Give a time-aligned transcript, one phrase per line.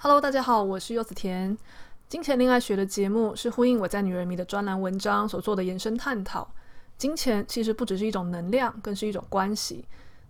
[0.00, 1.58] Hello，大家好，我是柚子甜。
[2.08, 6.48] 金钱恋爱学的节目是呼应我在女人迷的专栏文章所做的延伸探讨。
[6.96, 9.84] 金钱其实不只是一种能量，更是一种关系。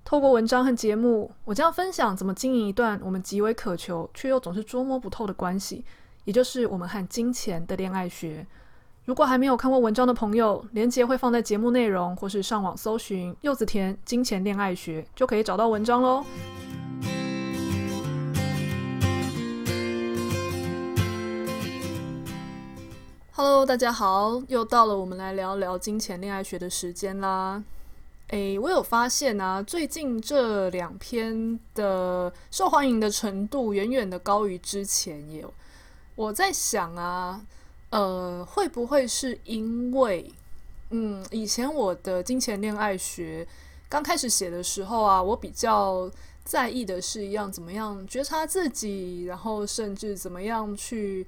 [0.07, 5.85] 透过文章和节目，我将分享怎么经营一段我们极为渴求却又总是捉摸不透的关系，
[6.25, 8.47] 也就是我们和金钱的恋爱学。
[9.05, 16.25] 如果还没有看过文章的朋友，连接会放在节目内容，或是上网搜寻“柚子甜金钱恋爱学”，就可以找到文章喽。
[23.41, 27.63] Hello，大家好，又到了我们来聊聊金钱恋爱学的时间啦。
[28.31, 35.55] 诶，我有发现啊，最近这两篇的受欢迎的程度远远的高于之前也有。
[36.17, 37.41] 我在想啊。
[37.91, 40.35] 呃，会不会是因为，
[40.91, 43.47] 嗯，以前我的金钱恋爱学
[43.89, 46.11] 刚开始写的时候啊，我比较
[46.43, 51.25] 在意的是一样怎么样觉察自己，然后甚至怎么样去，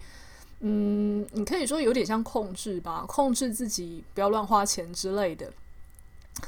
[0.61, 5.51] 嗯，你可以说有点像控制吧，控制自己不要乱花钱之类的。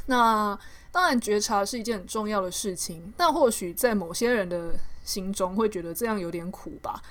[0.07, 0.59] 那
[0.91, 7.03] 当然，觉察是一件很重要的事情，但或许在某些人的心中会觉得这样有点苦吧。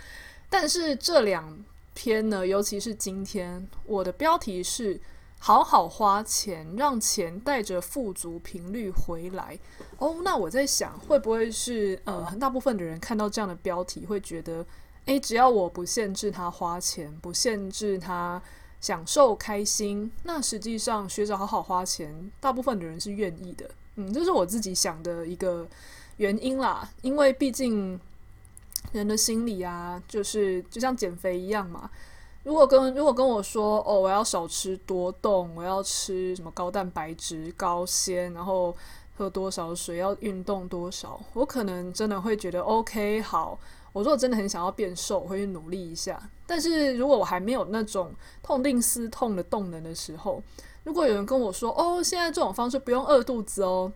[0.49, 4.99] 但是这两篇呢，尤其是今天，我的标题是
[5.39, 9.57] “好好花钱，让钱带着富足频率回来”。
[9.97, 14.65] 哦，那我在想，会不会是呃，很大部分的人看到这样的标题，会觉得，
[15.05, 18.41] 诶，只要我不限制他花钱，不限制他
[18.79, 23.69] 享受开心，那实际上学着好好花钱，大部分的人是愿意的。
[23.95, 25.67] 嗯，这是我自己想的一个
[26.17, 27.99] 原因啦，因为毕竟。
[28.93, 31.89] 人的心理啊，就是就像减肥一样嘛。
[32.43, 38.75] 如果跟如果跟我说哦，我要少吃多动，我要吃什么高蛋白质、高纤，然后
[39.15, 43.57] 喝多少水，要运动多少，我可能真的会觉得 OK 好。
[43.93, 46.21] 我如果真的很想要变瘦，我会去努力一下。
[46.45, 50.41] 但是如果我还没有那种痛定思痛的动能的时候，
[50.83, 53.91] 如果有人跟我说哦，现在这种方式不用饿肚子哦，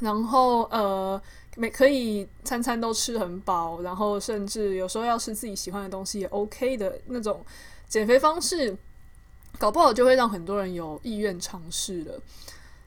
[0.00, 1.20] 然后呃。
[1.58, 7.42] 每可以餐餐都吃很饱，然后甚至有时候要吃自己喜欢的东西也 OK 的那种
[7.88, 8.76] 减肥方式，
[9.58, 12.20] 搞不好就会让很多人有意愿尝试了。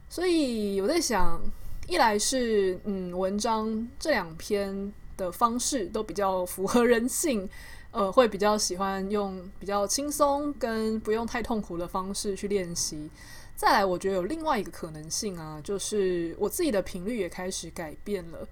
[0.08, 1.42] 所以我在想，
[1.88, 7.48] 一来是嗯，文章这两篇的方式都比较符合人性，
[7.92, 13.10] 呃，会比较喜欢用比较轻松跟不用太痛苦的方式去练习。
[13.56, 18.48] 再来，我觉得有另外一个可能性啊，就是我自己的频率也开始改变了。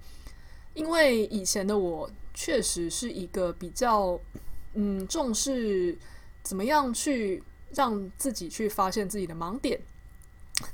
[0.74, 4.20] 因为以前的我确实是一个比较
[4.74, 5.96] 嗯重视
[6.42, 7.42] 怎么样去
[7.74, 9.80] 让自己去发现自己的盲点，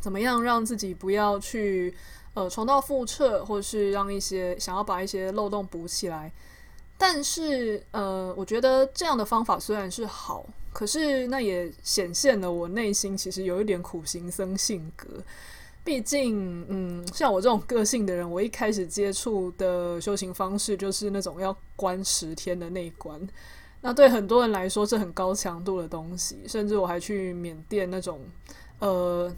[0.01, 1.95] 怎么样让自己不要去
[2.35, 6.31] 呃重蹈覆辙，或者是让一些想要把一些漏洞补起来。
[6.99, 10.45] 但是呃，我觉得这样的方法虽然是好。
[10.73, 15.07] 可是，那也显现了我内心其实有一点苦行僧性格。
[15.85, 23.21] 毕竟，嗯，像我这种个性的人，我一开始接触的修行方式就是那种要关十天的内关。
[23.83, 28.19] 那对很多人来说是很高强度的东西，甚至我还去缅甸那种，
[28.81, 29.33] 呃，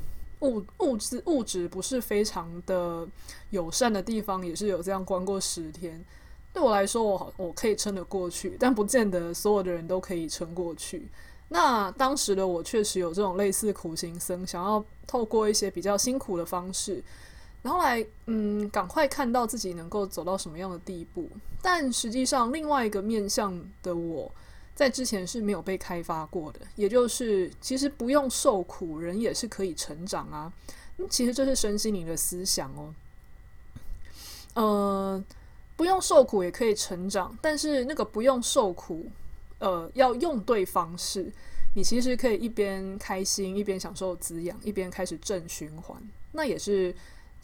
[0.46, 3.06] 物物质物质不是非常的
[3.50, 6.04] 友善的地方，也是有这样关过十天。
[6.52, 11.08] 对我来说，我好我可以撑得过去，但不见得所有的人都可以撑过去。
[11.48, 17.02] 那当时的我确实有这种类似苦行僧，想要透过一些比较辛苦的方式，
[17.62, 21.28] 然后来嗯，赶快看到自己能够走到什么样的地步。
[21.60, 24.32] 但实际上，另外一个面向的我
[24.76, 30.52] 在之前是没有被开发过的，也就是其实不用受苦，人也是可以成长啊。
[31.10, 32.94] 其实这是身心灵的思想哦。
[34.54, 35.24] 呃。
[35.76, 39.04] 不用受苦也可以成长，但是那个不用受苦，
[39.58, 41.30] 呃，要用对方式，
[41.74, 46.02] 你其实可以一边开心一边享受滋养，一边开始正循环。
[46.32, 46.94] 那也是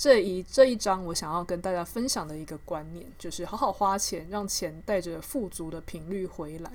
[0.02, 6.72] 这一这一章我想要跟大家分享的一个观念，就是好好花钱，让钱带着富足的频率回来。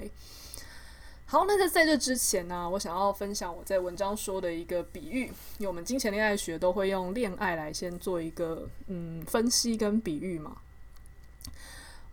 [1.25, 5.25] 好，那在在这之前呢，我想要分享我在文章说的一个比喻，
[5.57, 10.55] 因为我们金钱恋爱学都会用恋爱来先做一个嗯分析跟比喻嘛。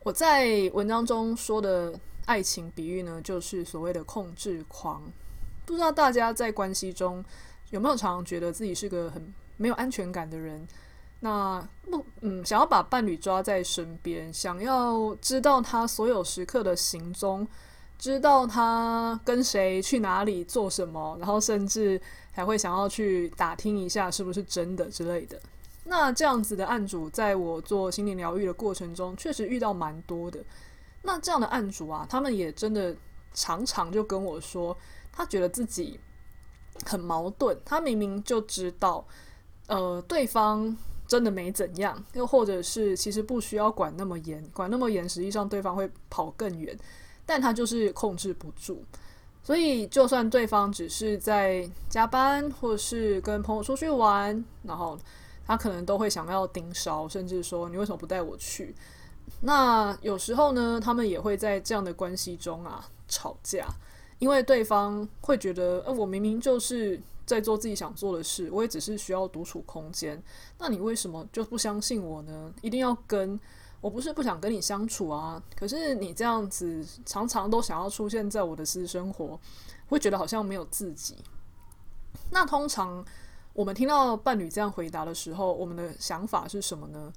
[0.03, 5.01] 我在文章中说的爱情比喻呢，就是所谓的控制狂。
[5.65, 7.25] 不知道大家在关系中
[7.71, 10.67] 有没有常常觉得自己是个很没有安全感的人？
[11.25, 17.49] 那不，嗯，想要把伴侣抓在身边，想要知道他所有时刻的行踪，
[17.99, 21.99] 知道他跟谁去哪里做什么，然后甚至
[22.31, 25.41] 还会想要去打听一下是不是真的之类的。
[25.83, 30.45] 那这样子的案主，在我做心灵疗愈的过程中，确实遇到蛮多的。
[31.01, 32.95] 那这样的案主啊，他们也真的
[33.33, 34.77] 常常就跟我说，
[35.11, 35.99] 他觉得自己
[36.85, 37.59] 很矛盾。
[37.65, 39.03] 他明明就知道，
[39.69, 40.77] 呃，对方
[41.15, 46.77] 真的没怎样，又或者是其实不需要管那么严，管那么严，实际上对方会跑更远，
[47.25, 48.83] 但他就是控制不住。
[49.45, 54.99] 所以，就算对方只是在加班，或是跟朋友出去玩，然后
[55.47, 58.75] 他可能都会想要盯梢，甚至说你为什么不带我去？
[59.41, 63.69] 那有时候呢，他们也会在这样的关系中啊吵架，
[64.19, 70.23] 因为对方会觉得，呃，我明明就是在做自己想做的事，我也只是需要独处空间，
[70.59, 72.53] 那你为什么就不相信我呢？
[72.63, 73.39] 一定要跟？
[73.81, 79.39] 我不是不想跟你相处啊，可是你这样子常常都想要出现在我的私生活，
[79.89, 81.17] 会觉得好像没有自己。
[82.31, 83.05] 那通常
[83.53, 87.13] 我们听到伴侣这样回答的时候，我们的想法是什么呢？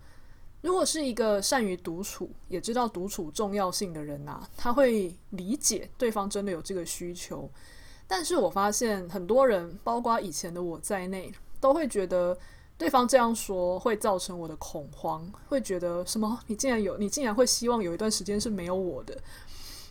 [0.59, 7.49] 如果是一个善于独处，也知道独处重要性的人啊，他会理解对方真的有这个需求。
[8.07, 12.37] 但是我发现很多人，包括以前的我在内，都会觉得。
[12.79, 16.39] 对方这样说会造成我的恐慌，会觉得什么？
[16.45, 19.17] 你竟然有，你竟然会希望有一段时间是没有我的，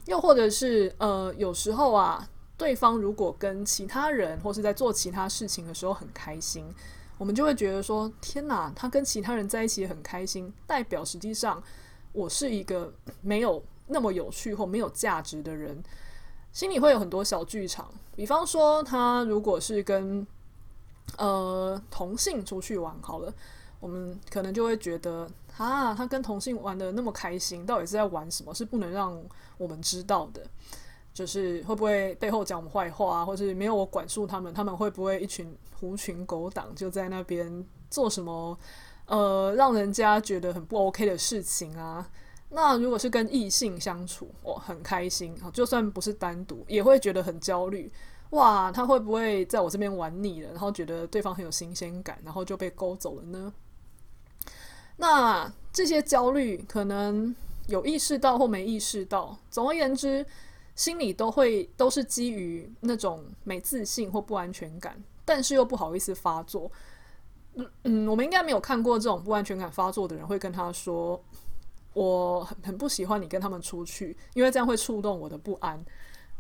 [0.05, 2.25] 又或者是呃，有时候啊，
[2.57, 6.65] 对方如果跟其他人或是在做其他事情的时候很开心，
[7.19, 11.61] 我们就会觉得说：天哪，他跟其他人在一起很开心，代表实际上
[12.13, 15.83] 我是一个没有那么有趣或没有价值的人，
[16.53, 17.93] 心里会有很多小剧场。
[18.17, 20.27] 比方说，他如果是跟
[21.19, 23.33] 呃，同性出去玩好了，
[23.79, 28.53] 我们可能就会觉得啊，他跟同性玩得那么开心，到底是在玩什么？
[28.55, 29.17] 是不能让
[29.57, 30.43] 我们知道的，
[31.15, 38.59] 就是会不会背后讲我们坏话啊，或是没有我管束他们，他们会不会一群狐群狗党就在那边做什么
[39.07, 42.09] 呃，让人家觉得很不 OK 的事情啊？
[42.49, 47.91] 那如果是跟异性相处，我很开心啊，就算不是单独，也会觉得很焦虑。
[48.31, 53.53] 哇，他会不会在我这边玩腻了，然后觉得对方很有新鲜感，然后就被勾走了呢？
[54.97, 57.35] 那这些焦虑可能
[57.69, 60.25] 有意识到或没意识到，总而言之，
[60.75, 66.71] 心里都会都是基于那种没自信或不安全感，但是又不好意思发作。
[67.55, 71.23] 嗯嗯，我们应该没有看过这种不安全感发作的人会跟他说
[71.97, 75.85] ：“我很很不喜欢你跟他们出去，因为这样会触动我的不安。”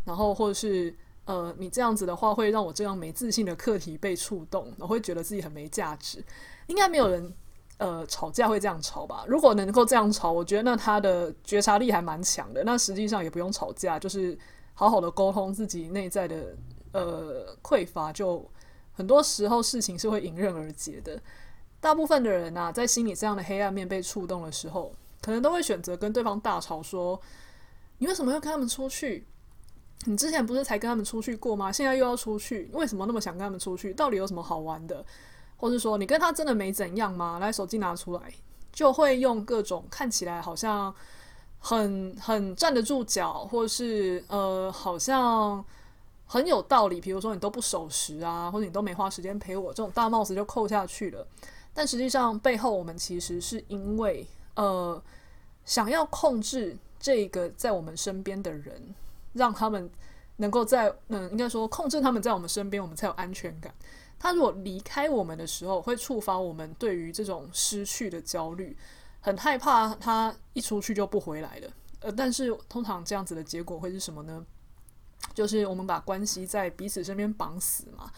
[0.05, 0.95] 然后或者是。
[1.27, 6.25] 呃，你这样子的话会让我这样没自信的课题被触动，我会觉得自己很没价值。
[6.69, 7.35] 应该没有人
[7.79, 9.25] 呃吵架会这样吵吧？
[9.27, 12.63] 如果能够这样吵，我觉得那他的觉察力还蛮强的。
[12.63, 14.39] 那实际上也不用吵架，就是
[14.73, 16.57] 好好的沟通自己内在的
[16.93, 18.49] 呃匮乏，就
[18.93, 21.21] 很多时候事情是会迎刃而解的。
[21.81, 24.95] 大部分的人呐、啊，在心里这样的黑暗面被触动的时候，
[25.27, 27.21] 可能都会选择跟对方大吵说，
[27.99, 29.27] 你为什么要跟他们出去？
[30.05, 31.73] 你之前不是才跟他们出去过吗？
[31.73, 33.93] 现在又要出去，为什么那么想跟他们出去？
[33.93, 35.05] 到底有什么好玩的？
[35.57, 37.41] 或是说你跟他真的没怎样吗？
[37.41, 38.33] 来，手机拿出来，
[38.71, 40.95] 就会用各种看起来好像
[41.59, 45.65] 很很站得住脚，或是呃好像
[46.25, 51.27] 很有道理，比如说你都不守时啊，或者你都没花时间陪我，这种大帽子就扣下去了。
[51.75, 54.25] 但实际上背后我们其实是因为
[54.57, 55.01] 呃
[55.65, 58.95] 想要控制这个在我们身边的人。
[59.37, 59.91] 让他们
[60.37, 63.71] 能够在嗯，应该说控制他们在我们身边，我们才有安全感。
[64.19, 68.75] 他如果离开我们的时候，会触发我们对于这种失去的焦虑，
[69.21, 71.71] 很害怕他一出去就不回来了。
[72.01, 74.43] 呃，但是通常这样子的结果会是什么呢？
[75.35, 78.11] 就是我们把关系在彼此身边绑死嘛。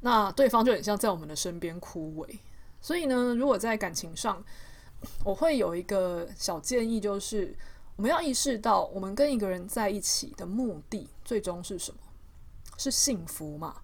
[0.00, 2.38] 那对方就很像在我们的身边枯萎。
[2.80, 4.42] 所以呢，如果在感情上，
[5.24, 7.56] 我会有一个小建议，就是。
[7.96, 11.98] 我们要意识到，我们跟一个人在一起的目的最终是什么？
[12.76, 13.74] 是幸福嘛？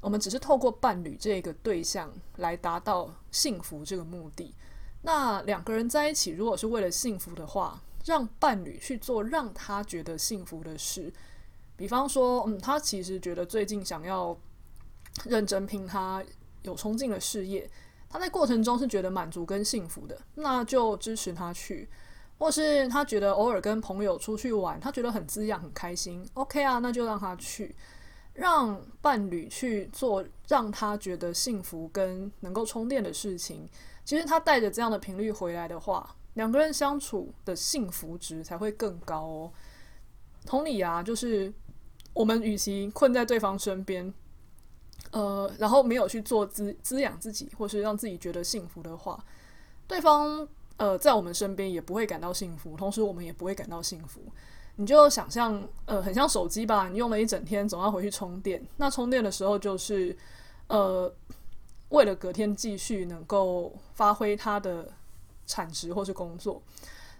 [0.00, 4.54] 我们只是透过伴侣这个对象来达到幸福这个目的。
[5.02, 11.12] 那两个人在一起，如果是为了幸福的话，让伴侣去做让他觉得幸福的事。
[11.76, 14.34] 比方说，嗯，他其实觉得最近想要
[15.26, 16.24] 认真拼他
[16.62, 17.68] 有冲劲的事业，
[18.08, 21.88] 他在过程中是觉得满足跟幸福的，那就支持他去。
[22.38, 26.24] 或是他觉得偶尔跟朋友出去玩，他觉得很滋养、很开心。
[26.34, 27.74] OK 啊，那就让他去，
[28.32, 33.68] 让伴侣去做让他觉得幸福跟能够充电的事情。
[34.04, 39.52] 其实他带着这样的频率回来的话，两个人相处的幸福值才会更高哦。
[40.46, 41.52] 同理啊，就是
[42.14, 44.14] 我们与其困在对方身边，
[45.10, 49.22] 呃，然后没有去做滋滋养自己，或是让自己觉得幸福的话，
[49.86, 50.46] 对方。
[50.78, 54.20] 呃，在我们身边也不会感到幸福，同时我们也不会感到幸福。
[54.76, 58.64] 你就想象，呃，很像手机吧，你用了一整天，总要回去充电。
[58.76, 60.16] 那充电的时候，就是
[60.68, 61.12] 呃，
[61.88, 64.88] 为了隔天继续能够发挥它的
[65.48, 66.62] 产值或是工作。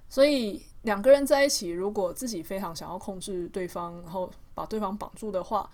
[0.08, 5.68] 所以两个人在一起，如果自己非常想要控制对方，然后把对方绑住的话，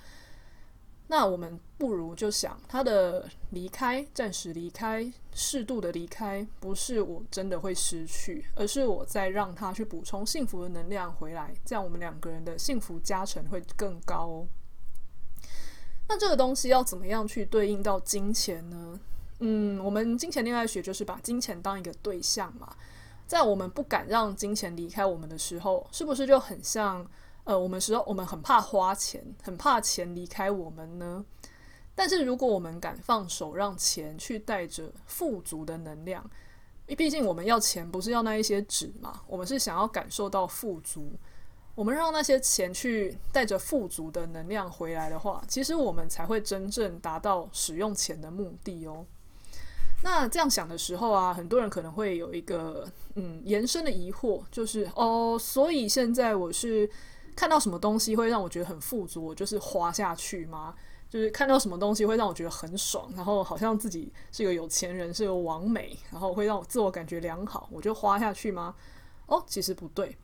[1.06, 14.46] 那我们不如就想他的离开，暂时离开，适度的离开，不是我真的会失去，而是我在让他去补充幸福的能量回来，这样我们两个人的幸福加成会更高哦。
[16.08, 18.98] 那这个东西要怎么样去对应到金钱呢？
[19.40, 22.74] 嗯，我们金钱恋爱学就是把金钱当一个对象嘛，
[23.26, 27.06] 在我们不敢让金钱离开我们的时候，是不是就很像？
[27.44, 31.24] 呃，我们时候我们很怕花钱，很怕钱离开我们呢。
[31.94, 36.28] 但是如果我们敢放手，让钱去带着富足的能量，
[36.96, 41.12] 毕竟我们要钱不是要那一些纸嘛，我们是想要感受到富足。
[41.74, 49.04] 我们让那些钱去带着富足的能量回来的话，其实我们才会真正达到使用钱的目的哦。
[50.02, 56.90] 那这样想的时候啊，很多人可能会有一个嗯延伸的疑惑，就是哦，所以现在我是。
[57.36, 60.74] 看到什么东西会让我觉得很富足，我就是花下去吗？
[61.10, 68.74] 就是看到什么东西会让我觉得很爽，然后好像自己是个有钱人，是个王美，然后会让我自我感觉良好，我就花下去吗？
[69.26, 70.16] 哦，其实不对。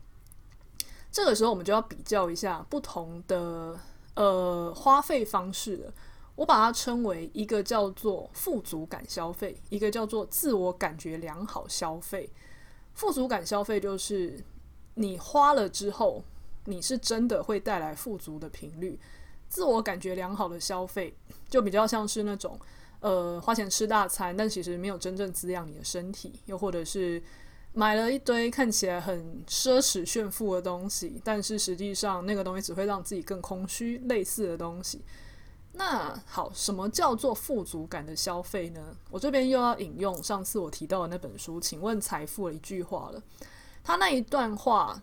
[1.13, 3.79] 这个时候我们就要比较一下不同的
[4.15, 5.93] 呃花费方式了。
[6.35, 12.29] 我把它称为一个叫做富足感消费，一个叫做自我感觉良好消费。
[12.95, 14.43] 富足感消费就是
[14.95, 16.25] 你花了之后。
[16.67, 18.99] 你是真的会带来富足的频率，
[19.49, 21.13] 自我感觉良好的消费，
[21.49, 22.59] 就比较像是那种，
[23.01, 27.21] 呃，花钱吃大餐，但其实没有真正滋养你的身体，又或者是
[27.73, 35.03] 买了一堆看起来很奢侈炫富的东西，但是实际上那个东西只会让自己更空虚，类似的东西。
[35.73, 38.95] 那好，什么叫做富足感的消费呢？
[39.11, 43.23] 我这边又要引用上次我提到的那本书《请问财富》的一句话了，
[43.83, 45.03] 他那一段话。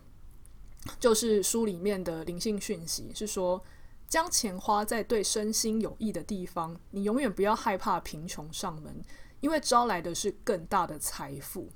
[0.98, 3.62] 就是书里面的灵性讯息是说，
[4.08, 9.02] 将钱花在对身心有益的地方，你永远不要害怕贫穷上门，
[9.40, 11.68] 因为招来的是更大的财富。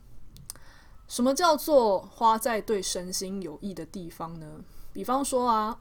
[1.07, 4.64] 什么叫做花在对身心有益的地方呢？
[4.95, 5.78] 比方说啊，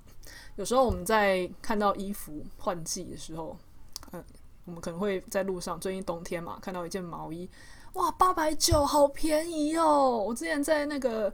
[0.57, 3.57] 有时候我们在看到衣服换季的时候，
[4.11, 4.23] 嗯，
[4.65, 7.49] 我们可能会在路上，最近冬天嘛，看到一件毛衣，
[7.93, 10.17] 哇，八百九，好便宜哦！
[10.17, 11.33] 我之前在那个。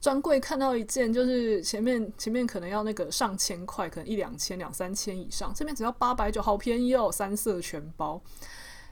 [0.00, 8.20] 专柜看到一件，就是前面前面可能要那个上千块，可能一两千、两三千以上，这边只要八百九，好便宜哦，三色全包。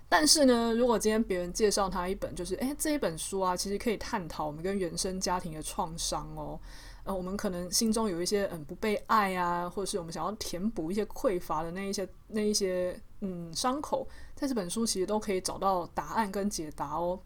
[0.09, 6.59] 但是呢，如果今天别人介绍他一本，就是诶，这一本书啊，其实可以探讨我们跟原生家庭的创伤哦，
[7.03, 17.19] 呃，我们可能心中有一些嗯不被爱啊，或者是我们想要填补一些匮乏的那一些那一些嗯伤口，在这本书其实都可以找到答案跟解答哦。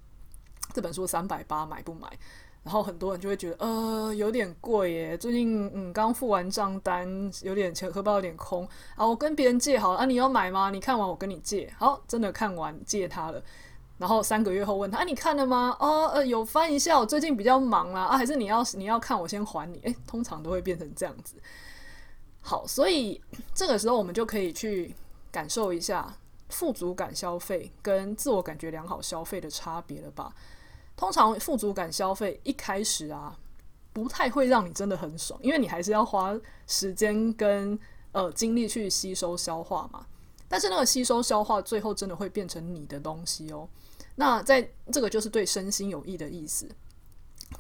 [0.73, 2.09] 这本书三百八，买不买？
[2.63, 5.17] 然后很多人就会觉得，呃，有点贵耶。
[5.17, 7.09] 最近，嗯，刚付完账单，
[7.43, 9.07] 有点钱，荷包有点空啊。
[9.07, 10.71] 我跟别人借好了啊，你要买吗？
[10.71, 11.73] 你看完我跟你借。
[11.79, 13.43] 好，真的看完借他了。
[13.97, 15.75] 然后三个月后问他，啊，你看了吗？
[15.81, 16.99] 哦，呃，有翻一下。
[16.99, 19.79] 我最近比较忙啦，啊，还是你要你要看我先还你？
[19.85, 21.37] 诶，通常都会变成这样子。
[22.43, 23.21] 好，所以
[23.55, 24.95] 这个时候我们就可以去
[25.31, 26.15] 感受一下
[26.51, 30.35] 富足感消费跟自我感觉良好消费的差别了吧。
[31.01, 33.35] 通常富足感消费一开始啊，
[33.91, 37.77] 不太会让你真的很爽，因为你还是要花时间跟
[38.13, 40.07] 呃精力去吸收消化嘛。
[40.47, 43.67] 但是那个吸收消化，最后真的会变成你的东西哦。
[44.17, 46.69] 那在这个就是对身心有益的意思。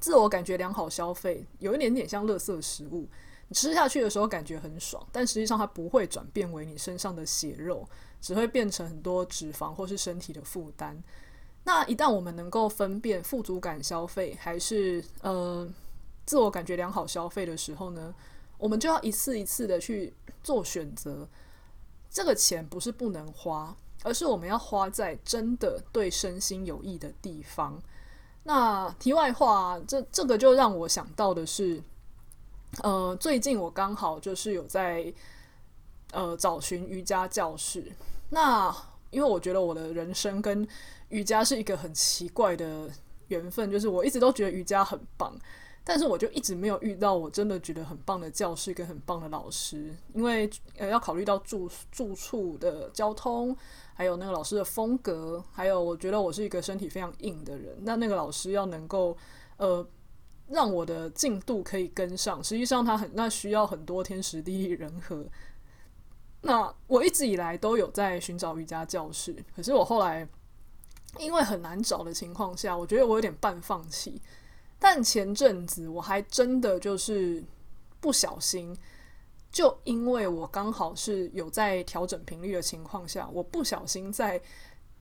[0.00, 3.08] 自我感觉良好消费，有一点点像垃圾食物，
[3.48, 7.88] 你吃下去的时候感觉很爽，但实际上它不会转变为你身上的血肉，
[8.20, 11.02] 只会变成很多脂肪或是身体的负担。
[11.64, 15.68] 那一旦我们能够分辨富足感消费还是呃
[16.24, 18.14] 自我感觉良好消费的时候呢，
[18.58, 20.12] 我们就要一次一次的去
[20.42, 21.28] 做选择。
[22.10, 27.80] 这个钱不是不能花，而是我们要花在真的对身心有益的地方。
[28.42, 31.80] 那题外话，这这个就让我想到的是，
[32.82, 35.12] 呃，最近我刚好就是有在
[36.10, 37.92] 呃找寻瑜伽教室。
[38.30, 38.74] 那
[39.10, 40.66] 因为我觉得我的人生跟
[41.08, 42.88] 瑜伽是一个很奇怪的
[43.28, 45.36] 缘分，就是我一直都觉得瑜伽很棒，
[45.82, 53.56] 但是我就一直没有遇到我真的觉得很棒的教室跟很棒的老师，因为呃要考虑到住住处的交通，
[53.94, 59.16] 还有那个老师的风格，还有我觉得我是一个身体非常硬的人，那那个老师要能够
[59.56, 59.84] 呃
[60.48, 65.26] 让我的进度可以跟上，实际上他很那需要很多天时地利人和。
[66.42, 70.26] 那我一直以来都有在寻找瑜伽教室，可是我后来
[71.18, 74.20] 因为很难找的情况下，我觉得我有点半放弃。
[74.78, 77.44] 但前阵子我还真的就是
[78.00, 78.74] 不小心，
[79.52, 84.40] 就因为我刚好是有在调整频率的情况下，我不小心在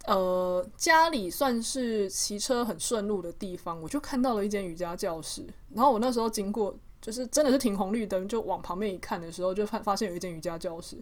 [0.08, 5.48] 呃家里算是骑车很顺路的地方，我就看到了一间瑜伽教室。
[5.74, 10.98] 然后我那时候经过，就是真的是停红绿灯，就往旁边一看的时候，就发发现有一间瑜伽教室。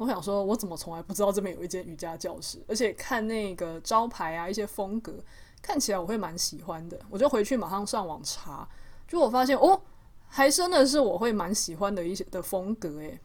[0.00, 2.64] 我想说，我怎么从来不知道这边有一间瑜伽教室？
[2.66, 5.14] 而且看那个招牌啊，一些风格。
[5.60, 8.66] 看起来我会蛮喜欢的，我就回去马上上网查，
[9.06, 9.78] 就我发现哦，
[10.26, 13.20] 还真的是我会蛮喜欢的一些的风格诶。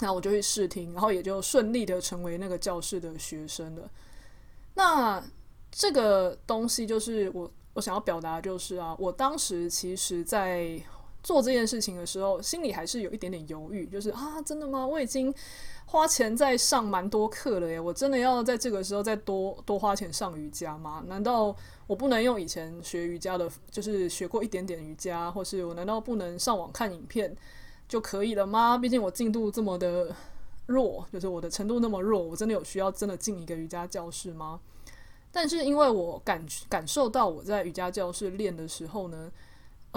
[0.00, 3.90] 那我就去试听，然后也就顺利的成为那个教室的学生了。
[4.74, 5.24] 那
[5.72, 10.78] 这个东西就是我我想要表达就是啊，我当时其实在
[11.26, 14.86] 做这件事情的时候，心里还是有一点点犹豫，就是啊，真的吗？
[14.86, 15.34] 我已经。
[15.88, 21.00] 花钱在上蛮多课了耶，我真的要在这个时候再多多花钱上瑜伽吗？
[21.06, 21.54] 难道
[21.86, 27.32] 我不能用以前学瑜伽的，就是学过一点点瑜伽，或是我难道不能上网看影片
[27.88, 28.76] 就可以了吗？
[28.76, 30.12] 毕竟我进度这么的
[30.66, 34.58] 弱，就是我的程度那么弱，我真的有需要真的进一个瑜伽教室吗？
[35.30, 39.30] 但是因为我感感受到我在瑜伽教室练的时候呢，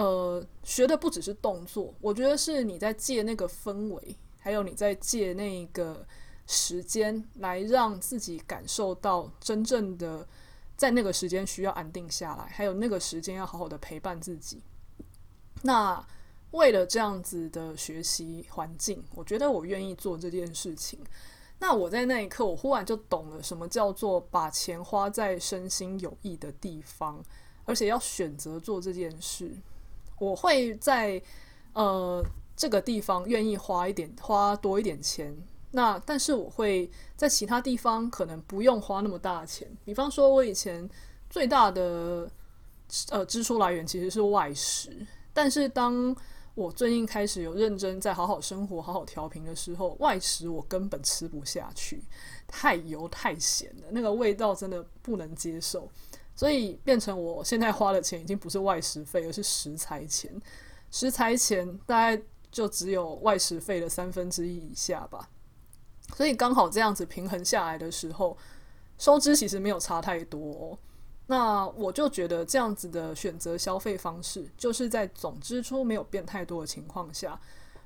[0.02, 4.16] 呃，学的不只是动作，我觉得是你在借那个氛围。
[4.38, 6.06] 还有你在借那个
[6.46, 10.26] 时间来让自己感受到真正的
[10.74, 14.62] 在那个时间需要安定下来，还有那个时间要好好的陪伴自己。
[15.60, 16.02] 那
[16.52, 20.98] 为了这样子的学习环境，我觉得我愿意做这件事情。
[21.58, 27.22] 那我在那一刻，我忽然就懂了什么叫做把钱花在身心有益的地方，
[27.66, 29.54] 而且要选择做这件事。
[30.20, 31.20] 我会在
[31.72, 32.24] 呃。
[32.56, 35.34] 这个地方愿意花一点，花多一点钱，
[35.70, 39.66] 那但是我会在其他地方可能不用花那么大钱。
[39.82, 40.86] 比方说，我以前
[41.30, 42.30] 最大的
[43.08, 44.94] 呃支出来源其实是外食，
[45.32, 46.14] 但是当
[46.54, 52.04] 我最近开始有认真在好好生活、好好调频的时候，外食我根本吃不下去，
[52.46, 55.88] 太油太咸了，那个味道真的不能接受，
[56.40, 60.32] 所以变成我现在花的钱已经不是外食费，而是食材钱，
[60.90, 62.22] 食材钱大概。
[62.52, 65.28] 就只有外食费的三分之一以下吧，
[66.16, 68.36] 所以刚好这样子平衡下来的时候，
[68.98, 70.76] 收支其实没有差太多。
[71.28, 77.40] 那我就觉得这样子的选择消费方式，就是在总支出没有变太多的情况下，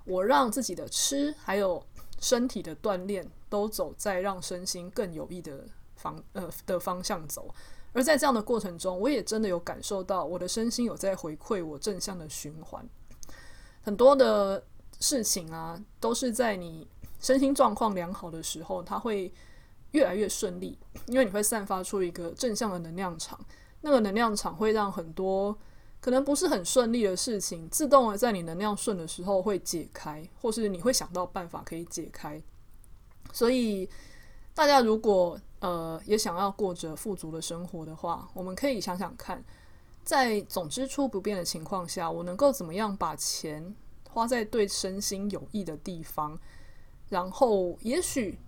[0.07, 1.85] 我让自己的吃还有
[2.19, 7.55] 身体的锻炼都走在让身心更有益的方呃的方向走。
[7.95, 12.87] 而在这样的过程中，我也真的有感受到我的身心有在回馈我正向的循环。
[13.81, 14.63] 很多的
[15.01, 16.87] 事情啊，都是在你
[17.21, 19.33] 身心状况良好的时候，它会
[19.93, 23.39] 越来越顺利，因为你会散发出一个正向的能量场。
[23.81, 25.57] 那个能量场会让很多
[26.01, 32.43] 可能不是很顺利的事情，自动的在你能量顺的时候会解开，或是你会想到办法可以解开。
[33.33, 33.89] 所以，
[34.55, 39.45] 大家如果呃也想要过着富足的生活的话，我们可以想想看。
[40.05, 43.75] 在总支出不变的情况下，我能够怎么样把钱
[44.11, 46.39] 花在对身心有益的地方？
[47.09, 48.39] 然后，也许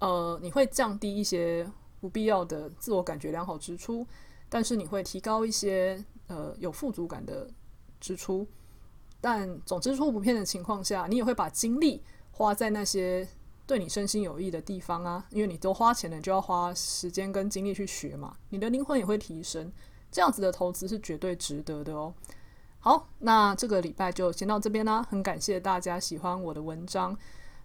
[0.00, 1.70] 呃，你会降低一些
[2.00, 4.06] 不必要的自我感觉良好支出，
[4.48, 7.46] 但是你会提高一些呃有富足感的
[8.00, 8.46] 支出。
[9.20, 13.28] 但总支出不变的情况下，你也会把精力花在那些
[13.72, 19.72] 对你身心有益的地方啊，因为你都花钱了，就要花时间跟精力去学嘛，你的灵魂也会提升。
[20.10, 22.12] 这样子的投资是绝对值得的哦。
[22.80, 25.02] 好，那这个礼拜就先到这边啦。
[25.04, 27.16] 很感谢大家喜欢我的文章。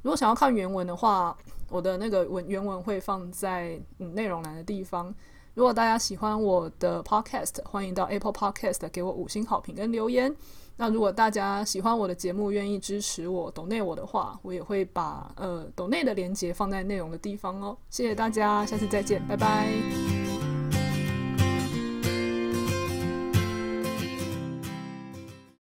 [0.01, 5.13] 如果想要看原文的话，我的那个文原文会放在嗯内容栏的地方。
[5.55, 10.33] 如果大家喜欢我的 Podcast，欢迎到 Apple Podcast 给我五星好评跟留言。
[10.77, 17.75] 那如果大家喜欢我的节目，愿意支持我、抖内我的话，我也会把呃抖内的链接放在内容的地方哦。
[17.89, 20.16] 谢谢大家，下次再见，拜拜。